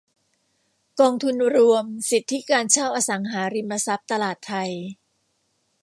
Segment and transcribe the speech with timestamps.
[0.99, 4.53] กองทุนรวมสิทธิการเช่าอสังหาริมทรัพย์ตลาดไท